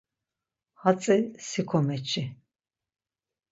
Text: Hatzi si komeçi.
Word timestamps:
Hatzi 0.81 1.17
si 1.47 1.61
komeçi. 1.69 2.23